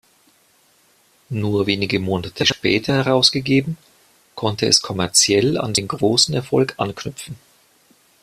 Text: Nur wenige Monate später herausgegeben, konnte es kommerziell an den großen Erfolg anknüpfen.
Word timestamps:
Nur 1.29 1.67
wenige 1.67 1.99
Monate 1.99 2.47
später 2.47 2.95
herausgegeben, 3.05 3.77
konnte 4.33 4.65
es 4.65 4.81
kommerziell 4.81 5.59
an 5.59 5.75
den 5.75 5.87
großen 5.87 6.33
Erfolg 6.33 6.73
anknüpfen. 6.77 7.35